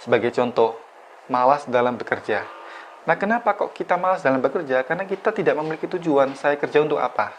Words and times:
Sebagai 0.00 0.32
contoh, 0.32 0.80
malas 1.28 1.68
dalam 1.68 2.00
bekerja. 2.00 2.48
Nah, 3.04 3.16
kenapa 3.20 3.52
kok 3.52 3.76
kita 3.76 4.00
malas 4.00 4.24
dalam 4.24 4.40
bekerja? 4.40 4.80
Karena 4.84 5.04
kita 5.04 5.32
tidak 5.32 5.56
memiliki 5.60 5.84
tujuan. 5.88 6.32
Saya 6.36 6.56
kerja 6.56 6.80
untuk 6.80 6.96
apa? 6.96 7.36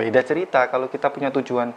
Beda 0.00 0.24
cerita 0.24 0.64
kalau 0.72 0.88
kita 0.88 1.12
punya 1.12 1.28
tujuan. 1.28 1.76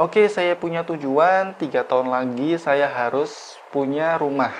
Oke, 0.00 0.24
saya 0.30 0.56
punya 0.56 0.86
tujuan, 0.86 1.52
tiga 1.58 1.84
tahun 1.84 2.08
lagi 2.08 2.56
saya 2.56 2.88
harus 2.88 3.58
punya 3.68 4.16
rumah. 4.16 4.54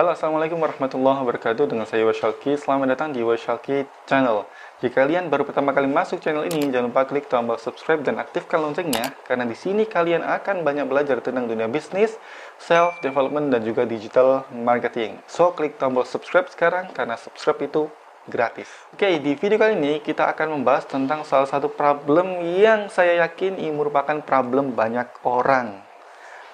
Halo, 0.00 0.16
Assalamualaikum 0.16 0.56
warahmatullahi 0.56 1.20
wabarakatuh. 1.20 1.76
Dengan 1.76 1.84
saya 1.84 2.08
Washalki. 2.08 2.56
Selamat 2.56 2.96
datang 2.96 3.12
di 3.12 3.20
Washalki 3.20 3.84
Channel. 4.08 4.48
Jika 4.80 5.04
kalian 5.04 5.28
baru 5.28 5.44
pertama 5.44 5.76
kali 5.76 5.92
masuk 5.92 6.24
channel 6.24 6.48
ini, 6.48 6.72
jangan 6.72 6.88
lupa 6.88 7.04
klik 7.04 7.28
tombol 7.28 7.60
subscribe 7.60 8.00
dan 8.00 8.16
aktifkan 8.16 8.64
loncengnya, 8.64 9.12
karena 9.28 9.44
di 9.44 9.52
sini 9.52 9.84
kalian 9.84 10.24
akan 10.24 10.64
banyak 10.64 10.88
belajar 10.88 11.20
tentang 11.20 11.52
dunia 11.52 11.68
bisnis, 11.68 12.16
self 12.56 12.96
development 13.04 13.52
dan 13.52 13.60
juga 13.60 13.84
digital 13.84 14.48
marketing. 14.48 15.20
So, 15.28 15.52
klik 15.52 15.76
tombol 15.76 16.08
subscribe 16.08 16.48
sekarang 16.48 16.96
karena 16.96 17.20
subscribe 17.20 17.60
itu 17.60 17.92
gratis. 18.24 18.72
Oke, 18.96 19.20
di 19.20 19.36
video 19.36 19.60
kali 19.60 19.76
ini 19.76 20.00
kita 20.00 20.32
akan 20.32 20.56
membahas 20.56 20.88
tentang 20.88 21.28
salah 21.28 21.44
satu 21.44 21.68
problem 21.68 22.40
yang 22.56 22.88
saya 22.88 23.20
yakin 23.28 23.60
ini 23.60 23.68
merupakan 23.68 24.16
problem 24.24 24.72
banyak 24.72 25.12
orang, 25.28 25.76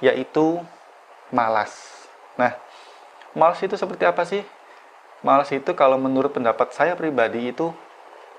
yaitu 0.02 0.58
malas. 1.30 1.94
Nah, 2.36 2.52
malas 3.36 3.60
itu 3.60 3.76
seperti 3.76 4.08
apa 4.08 4.24
sih? 4.24 4.40
Malas 5.20 5.52
itu 5.52 5.76
kalau 5.76 6.00
menurut 6.00 6.32
pendapat 6.32 6.72
saya 6.72 6.96
pribadi 6.96 7.52
itu 7.52 7.68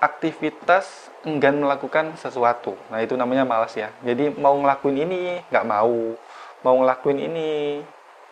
aktivitas 0.02 1.10
enggan 1.22 1.58
melakukan 1.58 2.14
sesuatu. 2.18 2.74
Nah, 2.90 3.02
itu 3.02 3.14
namanya 3.14 3.46
malas 3.46 3.74
ya. 3.78 3.94
Jadi 4.02 4.34
mau 4.34 4.54
ngelakuin 4.58 4.98
ini 5.06 5.42
nggak 5.50 5.66
mau, 5.66 6.18
mau 6.66 6.74
ngelakuin 6.82 7.18
ini 7.18 7.48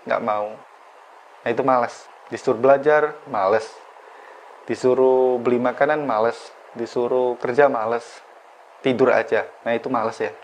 nggak 0.07 0.23
mau. 0.23 0.55
Nah, 1.43 1.49
itu 1.51 1.63
malas. 1.63 2.07
Disuruh 2.31 2.59
belajar, 2.59 3.15
males. 3.31 3.67
Disuruh 4.67 5.39
beli 5.39 5.63
makanan, 5.63 6.03
males. 6.03 6.39
Disuruh 6.75 7.39
kerja, 7.39 7.71
males. 7.71 8.03
Tidur 8.83 9.11
aja. 9.15 9.47
Nah, 9.63 9.75
itu 9.75 9.87
males 9.87 10.19
ya. 10.19 10.35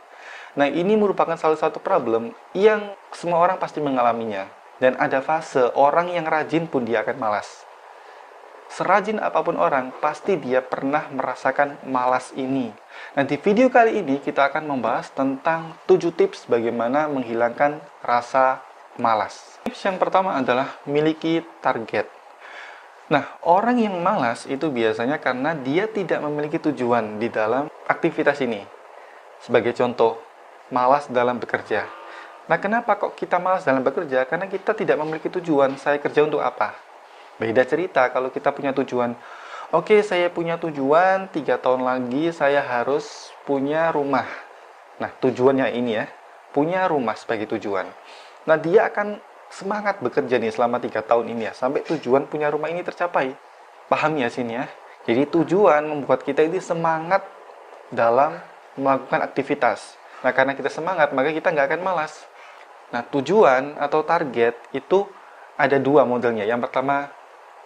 Nah, 0.54 0.70
ini 0.70 0.94
merupakan 0.98 1.34
salah 1.38 1.58
satu 1.58 1.82
problem 1.82 2.34
yang 2.54 2.94
semua 3.14 3.42
orang 3.42 3.58
pasti 3.58 3.78
mengalaminya. 3.82 4.61
Dan 4.82 4.98
ada 4.98 5.22
fase 5.22 5.70
orang 5.78 6.10
yang 6.10 6.26
rajin 6.26 6.66
pun 6.66 6.82
dia 6.82 7.06
akan 7.06 7.22
malas 7.22 7.62
serajin 8.72 9.20
apa 9.20 9.44
pun 9.44 9.60
orang, 9.60 9.92
pasti 10.00 10.40
dia 10.40 10.64
pernah 10.64 11.04
merasakan 11.12 11.76
malas 11.84 12.32
ini. 12.32 12.72
Nah, 13.12 13.28
di 13.28 13.36
video 13.36 13.68
kali 13.68 14.00
ini 14.00 14.16
kita 14.16 14.48
akan 14.48 14.64
membahas 14.64 15.12
tentang 15.12 15.76
7 15.84 16.08
tips 16.16 16.48
bagaimana 16.48 17.04
menghilangkan 17.12 17.84
rasa 18.00 18.64
malas. 18.96 19.60
Tips 19.68 19.84
yang 19.84 20.00
pertama 20.00 20.40
adalah 20.40 20.80
miliki 20.88 21.44
target. 21.60 22.08
Nah, 23.12 23.28
orang 23.44 23.76
yang 23.76 24.00
malas 24.00 24.48
itu 24.48 24.72
biasanya 24.72 25.20
karena 25.20 25.52
dia 25.52 25.84
tidak 25.84 26.24
memiliki 26.24 26.56
tujuan 26.56 27.20
di 27.20 27.28
dalam 27.28 27.68
aktivitas 27.84 28.40
ini. 28.40 28.64
Sebagai 29.44 29.76
contoh, 29.76 30.16
malas 30.72 31.12
dalam 31.12 31.36
bekerja. 31.36 32.01
Nah, 32.50 32.58
kenapa 32.58 32.98
kok 32.98 33.14
kita 33.14 33.38
malas 33.38 33.62
dalam 33.62 33.86
bekerja? 33.86 34.26
Karena 34.26 34.50
kita 34.50 34.74
tidak 34.74 34.98
memiliki 34.98 35.30
tujuan. 35.30 35.78
Saya 35.78 36.02
kerja 36.02 36.26
untuk 36.26 36.42
apa? 36.42 36.74
Beda 37.38 37.62
cerita 37.62 38.10
kalau 38.10 38.34
kita 38.34 38.50
punya 38.50 38.74
tujuan. 38.74 39.14
Oke, 39.72 40.04
saya 40.04 40.28
punya 40.28 40.60
tujuan, 40.60 41.32
tiga 41.32 41.56
tahun 41.56 41.86
lagi 41.86 42.28
saya 42.34 42.60
harus 42.60 43.32
punya 43.48 43.88
rumah. 43.88 44.28
Nah, 45.00 45.08
tujuannya 45.16 45.72
ini 45.72 45.96
ya, 45.96 46.06
punya 46.52 46.84
rumah 46.84 47.16
sebagai 47.16 47.48
tujuan. 47.56 47.88
Nah, 48.44 48.60
dia 48.60 48.92
akan 48.92 49.16
semangat 49.48 50.04
bekerja 50.04 50.36
nih 50.36 50.52
selama 50.52 50.76
tiga 50.76 51.00
tahun 51.00 51.32
ini 51.32 51.48
ya, 51.48 51.52
sampai 51.56 51.80
tujuan 51.88 52.28
punya 52.28 52.52
rumah 52.52 52.68
ini 52.68 52.84
tercapai. 52.84 53.32
Paham 53.88 54.20
ya 54.20 54.28
sini 54.28 54.60
ya? 54.60 54.68
Jadi 55.08 55.24
tujuan 55.32 55.88
membuat 55.88 56.20
kita 56.20 56.44
ini 56.44 56.60
semangat 56.60 57.24
dalam 57.88 58.36
melakukan 58.76 59.24
aktivitas. 59.24 59.96
Nah, 60.20 60.36
karena 60.36 60.52
kita 60.52 60.68
semangat, 60.68 61.16
maka 61.16 61.32
kita 61.32 61.48
nggak 61.48 61.66
akan 61.72 61.80
malas. 61.80 62.28
Nah, 62.92 63.02
tujuan 63.08 63.80
atau 63.80 64.04
target 64.04 64.52
itu 64.76 65.08
ada 65.56 65.80
dua 65.80 66.04
modelnya. 66.04 66.44
Yang 66.44 66.68
pertama 66.68 67.08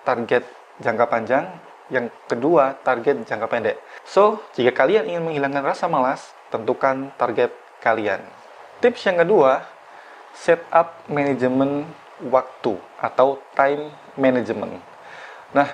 target 0.07 0.47
jangka 0.79 1.07
panjang, 1.11 1.45
yang 1.91 2.07
kedua 2.31 2.79
target 2.87 3.27
jangka 3.27 3.47
pendek. 3.51 3.77
So, 4.07 4.43
jika 4.55 4.87
kalian 4.87 5.11
ingin 5.11 5.27
menghilangkan 5.27 5.67
rasa 5.67 5.91
malas, 5.91 6.31
tentukan 6.55 7.11
target 7.19 7.51
kalian. 7.83 8.23
Tips 8.79 9.03
yang 9.11 9.19
kedua, 9.27 9.67
set 10.31 10.63
up 10.71 11.03
manajemen 11.11 11.89
waktu 12.31 12.79
atau 13.03 13.43
time 13.59 13.91
management. 14.15 14.79
Nah, 15.51 15.69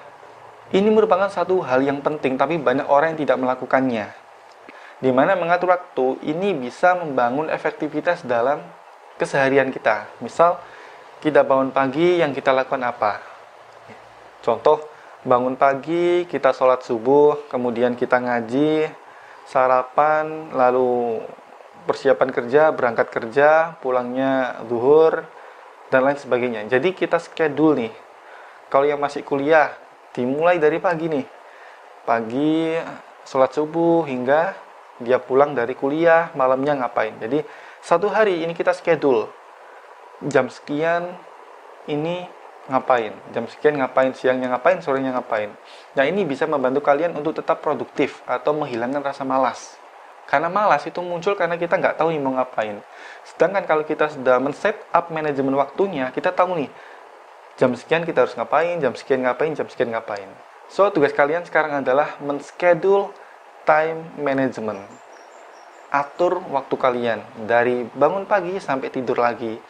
ini 0.73 0.89
merupakan 0.89 1.29
satu 1.29 1.61
hal 1.61 1.84
yang 1.84 2.01
penting, 2.01 2.41
tapi 2.41 2.57
banyak 2.57 2.89
orang 2.89 3.13
yang 3.13 3.21
tidak 3.29 3.37
melakukannya. 3.37 4.09
Di 5.03 5.11
mana 5.11 5.34
mengatur 5.34 5.75
waktu 5.75 6.23
ini 6.25 6.55
bisa 6.57 6.95
membangun 6.95 7.51
efektivitas 7.51 8.23
dalam 8.23 8.63
keseharian 9.21 9.73
kita. 9.73 10.09
Misal, 10.21 10.61
kita 11.23 11.47
bangun 11.47 11.71
pagi, 11.71 12.19
yang 12.19 12.34
kita 12.34 12.50
lakukan 12.50 12.83
apa? 12.83 13.23
Contoh, 14.43 14.83
bangun 15.23 15.55
pagi, 15.55 16.27
kita 16.27 16.50
sholat 16.50 16.83
subuh, 16.83 17.47
kemudian 17.47 17.95
kita 17.95 18.19
ngaji, 18.19 18.91
sarapan, 19.47 20.51
lalu 20.51 21.22
persiapan 21.87 22.31
kerja, 22.31 22.75
berangkat 22.75 23.11
kerja, 23.11 23.78
pulangnya 23.78 24.62
zuhur, 24.67 25.22
dan 25.91 26.09
lain 26.09 26.19
sebagainya. 26.19 26.67
Jadi 26.67 26.95
kita 26.97 27.22
schedule 27.22 27.87
nih. 27.87 27.95
Kalau 28.72 28.89
yang 28.89 28.99
masih 28.99 29.22
kuliah, 29.22 29.77
dimulai 30.17 30.56
dari 30.56 30.81
pagi 30.81 31.06
nih. 31.06 31.27
Pagi, 32.03 32.75
sholat 33.28 33.53
subuh, 33.55 34.03
hingga 34.09 34.56
dia 35.03 35.19
pulang 35.22 35.53
dari 35.53 35.77
kuliah, 35.77 36.33
malamnya 36.34 36.78
ngapain. 36.83 37.15
Jadi 37.21 37.43
satu 37.82 38.06
hari 38.06 38.47
ini 38.47 38.54
kita 38.54 38.70
schedule. 38.70 39.26
Jam 40.22 40.47
sekian, 40.47 41.19
ini 41.91 42.31
ngapain, 42.70 43.10
jam 43.34 43.50
sekian 43.50 43.75
ngapain, 43.75 44.15
siangnya 44.15 44.54
ngapain, 44.54 44.78
sorenya 44.78 45.19
ngapain. 45.19 45.50
Nah 45.98 46.06
ini 46.06 46.22
bisa 46.22 46.47
membantu 46.47 46.78
kalian 46.78 47.10
untuk 47.19 47.34
tetap 47.42 47.59
produktif 47.59 48.22
atau 48.22 48.54
menghilangkan 48.54 49.03
rasa 49.03 49.26
malas. 49.26 49.75
Karena 50.31 50.47
malas 50.47 50.87
itu 50.87 51.03
muncul 51.03 51.34
karena 51.34 51.59
kita 51.59 51.75
nggak 51.75 51.98
tahu 51.98 52.15
mau 52.22 52.38
ngapain. 52.38 52.78
Sedangkan 53.26 53.66
kalau 53.66 53.82
kita 53.82 54.06
sudah 54.15 54.38
men-set 54.38 54.78
up 54.94 55.10
manajemen 55.10 55.59
waktunya, 55.59 56.15
kita 56.15 56.31
tahu 56.31 56.54
nih, 56.54 56.71
jam 57.59 57.75
sekian 57.75 58.06
kita 58.06 58.22
harus 58.22 58.38
ngapain, 58.38 58.78
jam 58.78 58.94
sekian 58.94 59.26
ngapain, 59.26 59.59
jam 59.59 59.66
sekian 59.66 59.91
ngapain. 59.91 60.31
So, 60.71 60.87
tugas 60.88 61.12
kalian 61.12 61.42
sekarang 61.44 61.82
adalah 61.82 62.16
men-schedule 62.22 63.10
time 63.66 64.06
management. 64.16 65.02
Atur 65.92 66.41
waktu 66.48 66.72
kalian 66.80 67.20
dari 67.44 67.84
bangun 67.92 68.25
pagi 68.25 68.56
sampai 68.56 68.88
tidur 68.88 69.20
lagi. 69.20 69.60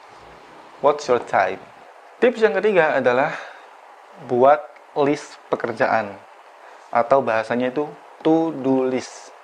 What's 0.78 1.10
your 1.10 1.18
time? 1.18 1.58
Tips 2.22 2.38
yang 2.38 2.54
ketiga 2.54 3.02
adalah 3.02 3.34
buat 4.30 4.62
list 5.02 5.42
pekerjaan 5.50 6.14
atau 6.94 7.18
bahasanya 7.26 7.74
itu 7.74 7.90
to-do 8.22 8.86
list. 8.86 9.34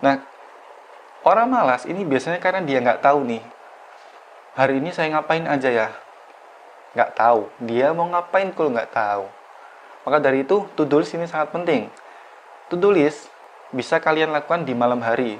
Nah, 0.00 0.24
orang 1.28 1.44
malas 1.44 1.84
ini 1.84 2.08
biasanya 2.08 2.40
karena 2.40 2.64
dia 2.64 2.80
nggak 2.80 3.04
tahu 3.04 3.28
nih, 3.28 3.44
hari 4.56 4.80
ini 4.80 4.88
saya 4.96 5.12
ngapain 5.12 5.44
aja 5.44 5.68
ya? 5.68 5.88
Nggak 6.96 7.20
tahu. 7.20 7.52
Dia 7.68 7.92
mau 7.92 8.08
ngapain 8.08 8.48
kalau 8.56 8.72
nggak 8.72 8.96
tahu. 8.96 9.28
Maka 10.08 10.24
dari 10.24 10.40
itu, 10.40 10.64
to-do 10.72 11.04
list 11.04 11.12
ini 11.12 11.28
sangat 11.28 11.52
penting. 11.52 11.92
To-do 12.72 12.96
list 12.96 13.28
bisa 13.76 14.00
kalian 14.00 14.32
lakukan 14.32 14.64
di 14.64 14.72
malam 14.72 15.04
hari. 15.04 15.36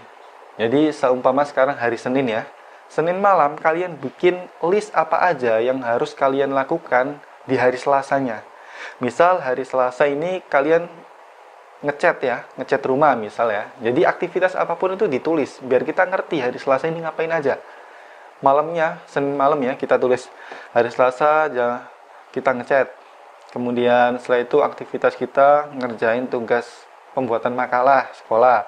Jadi, 0.59 0.91
seumpama 0.91 1.47
sekarang 1.47 1.79
hari 1.79 1.95
Senin 1.95 2.27
ya, 2.27 2.43
Senin 2.89 3.21
malam 3.21 3.55
kalian 3.55 4.01
bikin 4.01 4.49
list 4.65 4.91
apa 4.97 5.21
aja 5.21 5.61
yang 5.61 5.85
harus 5.85 6.17
kalian 6.17 6.57
lakukan 6.57 7.21
di 7.45 7.55
hari 7.61 7.77
Selasanya. 7.77 8.41
Misal 8.99 9.45
hari 9.45 9.63
Selasa 9.69 10.09
ini 10.09 10.41
kalian 10.49 10.89
ngecat 11.85 12.17
ya, 12.25 12.49
ngecat 12.57 12.83
rumah 12.89 13.13
misal 13.15 13.53
ya. 13.53 13.71
Jadi 13.85 14.03
aktivitas 14.09 14.57
apa 14.57 14.75
pun 14.75 14.97
itu 14.97 15.05
ditulis 15.05 15.61
biar 15.63 15.85
kita 15.85 16.09
ngerti 16.09 16.41
hari 16.41 16.59
Selasa 16.59 16.89
ini 16.89 17.05
ngapain 17.05 17.31
aja. 17.31 17.61
Malamnya, 18.41 19.05
Senin 19.05 19.37
malam 19.37 19.61
ya, 19.61 19.77
kita 19.77 20.01
tulis 20.01 20.27
hari 20.73 20.89
Selasa 20.89 21.53
aja 21.53 21.87
kita 22.33 22.57
ngecat. 22.57 22.89
Kemudian 23.53 24.17
setelah 24.21 24.41
itu 24.45 24.61
aktivitas 24.65 25.13
kita 25.17 25.73
ngerjain 25.77 26.29
tugas 26.29 26.69
pembuatan 27.13 27.53
makalah 27.53 28.09
sekolah, 28.17 28.65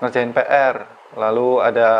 ngerjain 0.00 0.32
PR, 0.36 0.84
lalu 1.16 1.62
ada 1.64 1.90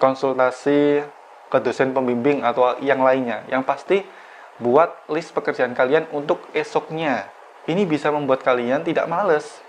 konsultasi 0.00 1.04
ke 1.46 1.58
dosen 1.62 1.92
pembimbing 1.92 2.42
atau 2.42 2.76
yang 2.82 3.00
lainnya. 3.00 3.44
Yang 3.48 3.62
pasti 3.64 3.98
buat 4.56 5.04
list 5.12 5.36
pekerjaan 5.36 5.76
kalian 5.76 6.08
untuk 6.12 6.40
esoknya. 6.56 7.28
Ini 7.66 7.82
bisa 7.84 8.08
membuat 8.14 8.46
kalian 8.46 8.86
tidak 8.86 9.08
males. 9.10 9.62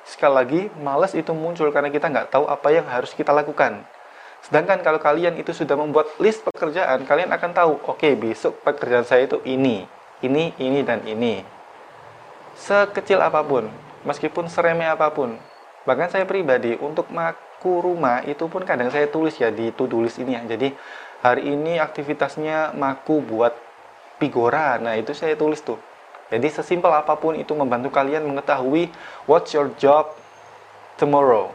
sekali 0.00 0.32
lagi, 0.32 0.62
males 0.80 1.12
itu 1.12 1.28
muncul 1.36 1.68
karena 1.70 1.92
kita 1.92 2.08
nggak 2.08 2.32
tahu 2.32 2.48
apa 2.48 2.72
yang 2.72 2.88
harus 2.88 3.12
kita 3.12 3.36
lakukan. 3.36 3.84
Sedangkan 4.40 4.80
kalau 4.80 4.96
kalian 4.96 5.36
itu 5.36 5.52
sudah 5.52 5.76
membuat 5.76 6.08
list 6.16 6.40
pekerjaan, 6.40 7.04
kalian 7.04 7.28
akan 7.28 7.50
tahu, 7.52 7.72
oke 7.84 8.00
okay, 8.00 8.16
besok 8.16 8.56
pekerjaan 8.64 9.04
saya 9.04 9.28
itu 9.28 9.36
ini, 9.44 9.84
ini, 10.24 10.56
ini, 10.56 10.80
dan 10.80 11.04
ini. 11.04 11.44
Sekecil 12.56 13.20
apa 13.20 13.44
pun, 13.44 13.68
meskipun 14.08 14.48
seremeh 14.48 14.88
apa 14.88 15.12
pun. 15.12 15.36
Bahkan 15.88 16.12
saya 16.12 16.24
pribadi, 16.28 16.76
untuk 16.76 17.08
maku 17.08 17.80
rumah 17.80 18.24
itu 18.24 18.44
pun 18.50 18.64
kadang 18.64 18.92
saya 18.92 19.08
tulis 19.08 19.36
ya 19.40 19.48
di 19.48 19.72
to-do 19.72 20.04
list 20.04 20.20
ini 20.20 20.36
ya. 20.36 20.42
Jadi 20.44 20.72
hari 21.24 21.52
ini 21.52 21.80
aktivitasnya 21.80 22.76
maku 22.76 23.24
buat 23.24 23.52
pigora, 24.20 24.76
nah 24.76 24.96
itu 24.96 25.16
saya 25.16 25.32
tulis 25.36 25.64
tuh 25.64 25.80
jadi 26.30 26.46
sesimpel 26.46 26.94
apa 26.94 27.18
pun 27.18 27.34
itu 27.34 27.50
membantu 27.58 27.90
kalian 27.90 28.22
mengetahui 28.22 28.86
what's 29.26 29.50
your 29.50 29.74
job 29.82 30.14
tomorrow. 30.94 31.50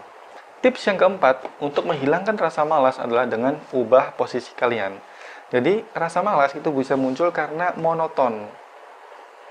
Tips 0.59 0.83
yang 0.83 0.99
keempat 0.99 1.47
untuk 1.63 1.87
menghilangkan 1.87 2.35
rasa 2.35 2.67
malas 2.67 2.99
adalah 2.99 3.23
dengan 3.23 3.55
ubah 3.71 4.11
posisi 4.19 4.51
kalian. 4.51 4.99
Jadi 5.47 5.87
rasa 5.95 6.19
malas 6.19 6.51
itu 6.51 6.67
bisa 6.75 6.99
muncul 6.99 7.31
karena 7.31 7.71
monoton 7.79 8.51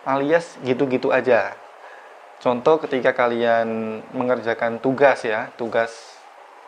alias 0.05 0.61
gitu-gitu 0.61 1.09
aja. 1.09 1.57
Contoh 2.43 2.77
ketika 2.83 3.15
kalian 3.15 4.01
mengerjakan 4.11 4.83
tugas 4.83 5.23
ya, 5.23 5.49
tugas 5.55 5.91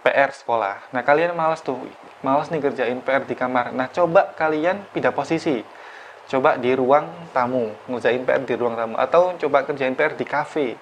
PR 0.06 0.30
sekolah. 0.30 0.78
Nah, 0.94 1.02
kalian 1.02 1.34
malas 1.34 1.60
tuh, 1.66 1.82
malas 2.22 2.46
nih 2.46 2.62
kerjain 2.62 3.02
PR 3.02 3.26
di 3.26 3.34
kamar. 3.34 3.74
Nah, 3.74 3.90
coba 3.90 4.30
kalian 4.38 4.86
pindah 4.94 5.10
posisi. 5.10 5.66
Coba 6.26 6.58
di 6.58 6.74
ruang 6.74 7.06
tamu 7.30 7.70
ngerjain 7.90 8.22
PR 8.22 8.42
di 8.46 8.54
ruang 8.54 8.74
tamu. 8.78 8.94
Atau 8.98 9.34
coba 9.34 9.66
kerjain 9.66 9.94
PR 9.98 10.14
di 10.14 10.26
cafe 10.26 10.78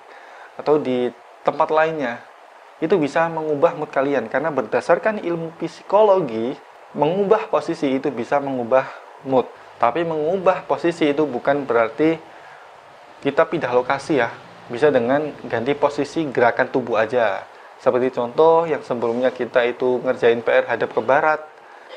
atau 0.60 0.76
di 0.76 1.08
tempat 1.40 1.72
lainnya. 1.72 2.20
Itu 2.80 3.00
bisa 3.00 3.28
mengubah 3.32 3.76
mood 3.76 3.88
kalian. 3.88 4.28
Karena 4.28 4.52
berdasarkan 4.52 5.24
ilmu 5.24 5.56
psikologi 5.56 6.56
mengubah 6.92 7.48
posisi 7.48 7.96
itu 7.96 8.12
bisa 8.12 8.36
mengubah 8.40 8.84
mood. 9.24 9.48
Tapi 9.80 10.04
mengubah 10.04 10.68
posisi 10.68 11.10
itu 11.10 11.24
bukan 11.24 11.64
berarti 11.64 12.16
kita 13.24 13.48
pindah 13.48 13.72
lokasi 13.72 14.20
ya 14.20 14.28
bisa 14.72 14.88
dengan 14.88 15.32
ganti 15.44 15.76
posisi 15.76 16.24
gerakan 16.28 16.72
tubuh 16.72 17.00
aja 17.00 17.44
seperti 17.80 18.16
contoh 18.16 18.64
yang 18.64 18.80
sebelumnya 18.80 19.28
kita 19.28 19.60
itu 19.68 20.00
ngerjain 20.00 20.40
PR 20.40 20.64
hadap 20.64 20.96
ke 20.96 21.00
barat 21.04 21.40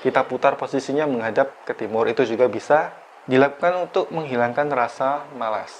kita 0.04 0.22
putar 0.28 0.60
posisinya 0.60 1.10
menghadap 1.10 1.66
ke 1.66 1.74
timur 1.74 2.06
itu 2.06 2.22
juga 2.28 2.46
bisa 2.46 2.94
dilakukan 3.28 3.90
untuk 3.90 4.08
menghilangkan 4.14 4.72
rasa 4.72 5.28
malas. 5.36 5.74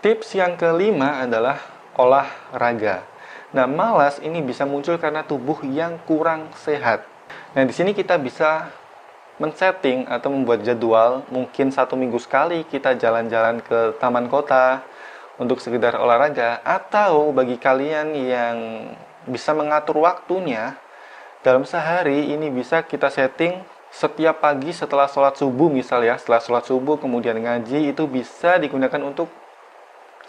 Tips 0.00 0.36
yang 0.36 0.56
kelima 0.56 1.20
adalah 1.20 1.60
olahraga. 1.96 3.04
Nah, 3.54 3.68
malas 3.68 4.18
ini 4.24 4.40
bisa 4.40 4.66
muncul 4.66 4.98
karena 4.98 5.22
tubuh 5.22 5.62
yang 5.62 6.00
kurang 6.08 6.50
sehat. 6.58 7.06
Nah, 7.54 7.62
di 7.62 7.70
sini 7.70 7.94
kita 7.94 8.18
bisa 8.18 8.72
men-setting 9.38 10.06
atau 10.06 10.30
membuat 10.30 10.62
jadwal, 10.62 11.22
mungkin 11.30 11.70
satu 11.70 11.94
minggu 11.94 12.18
sekali 12.18 12.66
kita 12.66 12.98
jalan-jalan 12.98 13.62
ke 13.62 13.94
taman 13.98 14.26
kota 14.26 14.82
untuk 15.40 15.58
sekedar 15.58 15.98
olahraga, 15.98 16.62
atau 16.62 17.34
bagi 17.34 17.58
kalian 17.58 18.14
yang 18.14 18.56
bisa 19.26 19.56
mengatur 19.56 20.04
waktunya, 20.04 20.78
dalam 21.44 21.68
sehari 21.68 22.32
ini 22.32 22.48
bisa 22.48 22.80
kita 22.80 23.12
setting 23.12 23.60
setiap 23.94 24.42
pagi 24.42 24.74
setelah 24.74 25.06
sholat 25.06 25.38
subuh 25.38 25.70
misal 25.70 26.02
ya. 26.02 26.18
Setelah 26.18 26.40
sholat 26.42 26.64
subuh 26.66 26.98
kemudian 26.98 27.38
ngaji 27.38 27.94
itu 27.94 28.08
bisa 28.10 28.58
digunakan 28.58 28.98
untuk 29.04 29.30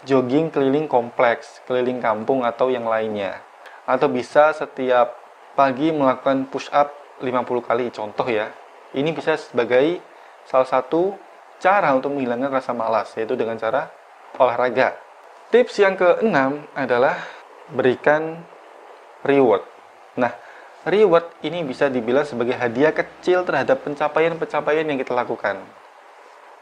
jogging 0.04 0.52
keliling 0.54 0.86
kompleks 0.86 1.64
keliling 1.64 1.98
kampung 1.98 2.46
atau 2.46 2.70
yang 2.70 2.86
lainnya. 2.86 3.42
Atau 3.88 4.06
bisa 4.06 4.54
setiap 4.54 5.18
pagi 5.58 5.90
melakukan 5.90 6.46
push 6.46 6.70
up 6.70 6.94
50 7.18 7.64
kali. 7.64 7.90
Contoh 7.90 8.28
ya 8.30 8.54
ini 8.94 9.10
bisa 9.10 9.34
sebagai 9.34 9.98
salah 10.46 10.68
satu 10.68 11.18
cara 11.58 11.90
untuk 11.96 12.14
menghilangkan 12.14 12.52
rasa 12.52 12.70
malas 12.76 13.10
yaitu 13.18 13.34
dengan 13.34 13.58
cara 13.58 13.90
olahraga 14.38 14.96
tips 15.50 15.80
yang 15.80 15.94
keenam 15.96 16.64
adalah 16.76 17.16
berikan 17.72 18.40
reward 19.26 19.64
nah 20.16 20.32
reward 20.86 21.26
ini 21.42 21.66
bisa 21.66 21.90
dibilang 21.90 22.22
sebagai 22.22 22.54
hadiah 22.54 22.94
kecil 22.94 23.42
terhadap 23.42 23.82
pencapaian-pencapaian 23.82 24.86
yang 24.86 24.98
kita 25.02 25.12
lakukan. 25.12 25.58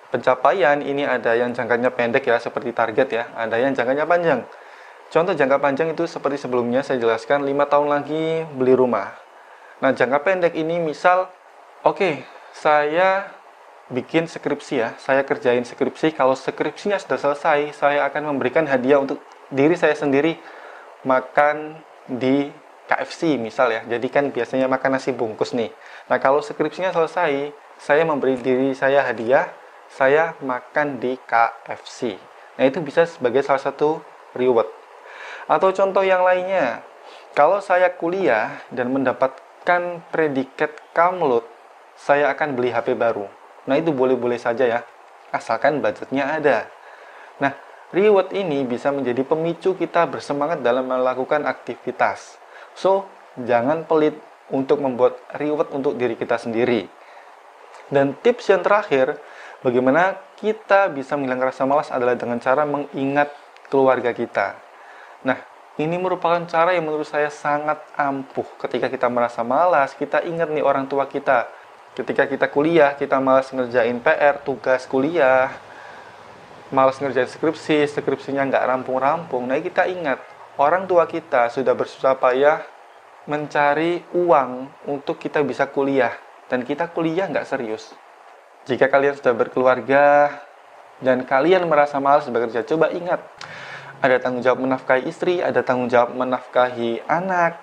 Pencapaian 0.09 0.81
ini 0.81 1.05
ada 1.05 1.37
yang 1.37 1.53
jangkanya 1.53 1.93
pendek 1.93 2.25
ya, 2.25 2.41
seperti 2.41 2.73
target 2.73 3.09
ya, 3.13 3.25
ada 3.37 3.61
yang 3.61 3.77
jangkanya 3.77 4.09
panjang. 4.09 4.41
Contoh 5.13 5.37
jangka 5.37 5.61
panjang 5.61 5.93
itu 5.93 6.09
seperti 6.09 6.41
sebelumnya 6.41 6.81
saya 6.81 6.97
jelaskan 6.97 7.45
5 7.45 7.71
tahun 7.71 7.89
lagi 7.93 8.49
beli 8.57 8.73
rumah. 8.73 9.13
Nah, 9.85 9.93
jangka 9.93 10.25
pendek 10.25 10.55
ini 10.57 10.81
misal, 10.81 11.29
oke, 11.85 12.01
okay, 12.01 12.15
saya 12.57 13.29
bikin 13.93 14.25
skripsi 14.25 14.75
ya, 14.81 14.89
saya 14.97 15.27
kerjain 15.27 15.65
skripsi, 15.65 16.17
kalau 16.17 16.33
skripsinya 16.33 16.97
sudah 16.97 17.21
selesai, 17.21 17.77
saya 17.77 18.09
akan 18.09 18.37
memberikan 18.37 18.65
hadiah 18.65 19.01
untuk 19.01 19.21
diri 19.53 19.77
saya 19.77 19.93
sendiri 19.93 20.41
makan 21.05 21.77
di 22.09 22.49
KFC 22.85 23.41
misal 23.41 23.73
ya. 23.73 23.83
Jadi 23.85 24.09
kan 24.13 24.29
biasanya 24.29 24.69
makan 24.69 25.01
nasi 25.01 25.13
bungkus 25.13 25.57
nih. 25.57 25.73
Nah, 26.09 26.21
kalau 26.21 26.41
skripsinya 26.45 26.93
selesai, 26.93 27.53
saya 27.81 28.03
memberi 28.05 28.37
diri 28.41 28.77
saya 28.77 29.05
hadiah, 29.05 29.49
saya 29.89 30.37
makan 30.41 31.01
di 31.01 31.17
KFC. 31.25 32.17
Nah, 32.61 32.65
itu 32.69 32.81
bisa 32.85 33.09
sebagai 33.09 33.41
salah 33.45 33.61
satu 33.61 34.01
reward. 34.37 34.69
Atau 35.45 35.73
contoh 35.77 36.05
yang 36.05 36.25
lainnya, 36.25 36.81
kalau 37.37 37.61
saya 37.61 37.93
kuliah 37.93 38.65
dan 38.73 38.93
mendapatkan 38.93 40.01
predikat 40.09 40.73
kamlut, 40.97 41.45
saya 41.97 42.33
akan 42.33 42.57
beli 42.57 42.73
HP 42.73 42.97
baru. 42.97 43.29
Nah, 43.65 43.75
itu 43.81 43.91
boleh-boleh 43.91 44.37
saja 44.37 44.65
ya, 44.65 44.81
asalkan 45.33 45.81
budgetnya 45.81 46.37
ada. 46.37 46.69
Nah, 47.41 47.57
reward 47.91 48.31
ini 48.37 48.63
bisa 48.69 48.93
menjadi 48.93 49.25
pemicu 49.25 49.75
kita 49.75 50.05
bersemangat 50.07 50.61
dalam 50.61 50.87
melakukan 50.87 51.49
aktivitas. 51.49 52.37
So, 52.77 53.09
jangan 53.41 53.89
pelit 53.89 54.21
untuk 54.53 54.79
membuat 54.85 55.19
reward 55.41 55.73
untuk 55.73 55.97
diri 55.97 56.15
kita 56.15 56.37
sendiri. 56.37 56.87
Dan 57.89 58.17
tips 58.21 58.53
yang 58.53 58.61
terakhir, 58.65 59.17
bagaimana 59.65 60.21
kita 60.37 60.93
bisa 60.93 61.17
menghilangkan 61.17 61.49
rasa 61.53 61.65
malas 61.65 61.89
adalah 61.89 62.17
dengan 62.17 62.41
cara 62.41 62.69
mengingat 62.69 63.33
keluarga 63.73 64.13
kita. 64.13 64.57
Nah, 65.25 65.41
ini 65.81 65.99
merupakan 65.99 66.39
cara 66.47 66.77
yang 66.77 66.87
menurut 66.87 67.09
saya 67.09 67.33
sangat 67.33 67.83
ampuh. 67.99 68.47
Ketika 68.63 68.87
kita 68.87 69.11
merasa 69.11 69.43
malas, 69.43 69.97
kita 69.99 70.23
ingat 70.23 70.53
nih 70.53 70.63
orang 70.63 70.87
tua 70.87 71.11
kita. 71.11 71.51
Ketika 71.95 72.27
kita 72.27 72.51
kuliah, 72.51 72.99
kita 72.99 73.23
malas 73.23 73.55
ngerjain 73.55 74.03
PR, 74.03 74.43
tugas 74.43 74.83
kuliah, 74.91 75.55
malas 76.75 76.99
ngerjain 76.99 77.31
skripsi, 77.31 77.87
skripsinya 77.87 78.43
nggak 78.51 78.67
rampung-rampung. 78.67 79.47
Nah, 79.47 79.63
kita 79.63 79.87
ingat, 79.87 80.19
orang 80.59 80.91
tua 80.91 81.07
kita 81.07 81.55
sudah 81.55 81.71
bersusah 81.71 82.19
payah 82.19 82.67
mencari 83.31 84.03
uang 84.11 84.69
untuk 84.91 85.23
kita 85.23 85.41
bisa 85.47 85.71
kuliah 85.71 86.13
dan 86.51 86.67
kita 86.67 86.91
kuliah 86.91 87.31
nggak 87.31 87.47
serius. 87.47 87.95
Jika 88.67 88.91
kalian 88.91 89.15
sudah 89.17 89.33
berkeluarga 89.33 90.35
dan 90.99 91.23
kalian 91.23 91.65
merasa 91.71 92.03
malas 92.03 92.27
bekerja, 92.27 92.67
coba 92.67 92.91
ingat 92.91 93.23
ada 94.05 94.21
tanggung 94.21 94.45
jawab 94.45 94.61
menafkahi 94.61 95.09
istri, 95.09 95.41
ada 95.41 95.65
tanggung 95.65 95.89
jawab 95.89 96.13
menafkahi 96.13 97.07
anak. 97.09 97.57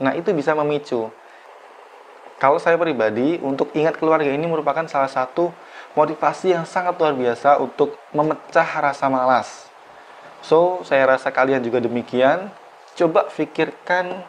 Nah, 0.00 0.16
itu 0.16 0.32
bisa 0.32 0.56
memicu. 0.56 1.12
Kalau 2.42 2.58
saya 2.58 2.74
pribadi, 2.74 3.38
untuk 3.38 3.70
ingat 3.70 3.94
keluarga 4.02 4.26
ini 4.26 4.50
merupakan 4.50 4.82
salah 4.90 5.06
satu 5.06 5.54
motivasi 5.94 6.50
yang 6.50 6.66
sangat 6.66 6.98
luar 6.98 7.14
biasa 7.14 7.62
untuk 7.62 7.94
memecah 8.10 8.66
rasa 8.82 9.06
malas. 9.06 9.70
So, 10.42 10.82
saya 10.82 11.06
rasa 11.06 11.30
kalian 11.30 11.62
juga 11.62 11.78
demikian. 11.78 12.50
Coba 12.98 13.30
pikirkan 13.30 14.26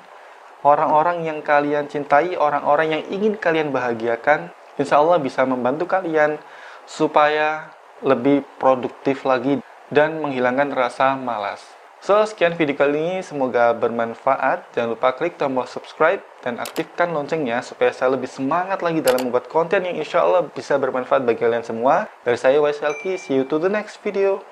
orang-orang 0.62 1.26
yang 1.26 1.42
kalian 1.42 1.90
cintai, 1.90 2.38
orang-orang 2.38 3.02
yang 3.02 3.04
ingin 3.10 3.34
kalian 3.34 3.74
bahagiakan. 3.74 4.54
Insya 4.78 5.02
Allah 5.02 5.18
bisa 5.18 5.42
membantu 5.50 5.90
kalian 5.90 6.38
supaya 6.86 7.74
lebih 8.06 8.46
produktif 8.62 9.26
lagi 9.26 9.58
dan 9.90 10.22
menghilangkan 10.22 10.70
rasa 10.70 11.18
malas. 11.18 11.66
So, 12.04 12.20
sekian 12.28 12.60
video 12.60 12.76
kali 12.76 13.00
ini. 13.00 13.16
Semoga 13.24 13.72
bermanfaat. 13.72 14.76
Jangan 14.76 14.92
lupa 14.92 15.16
klik 15.16 15.40
tombol 15.40 15.64
subscribe 15.64 16.20
dan 16.44 16.60
aktifkan 16.60 17.16
loncengnya 17.16 17.64
supaya 17.64 17.96
saya 17.96 18.12
lebih 18.12 18.28
semangat 18.28 18.84
lagi 18.84 19.00
dalam 19.00 19.24
membuat 19.24 19.48
konten 19.48 19.88
yang 19.88 19.96
insya 19.96 20.20
Allah 20.20 20.44
bisa 20.52 20.76
bermanfaat 20.76 21.24
bagi 21.24 21.40
kalian 21.40 21.64
semua. 21.64 22.12
Dari 22.28 22.36
saya, 22.36 22.60
Waisalki. 22.60 23.16
See 23.16 23.40
you 23.40 23.48
to 23.48 23.56
the 23.56 23.72
next 23.72 24.04
video. 24.04 24.44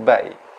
Bye. 0.00 0.51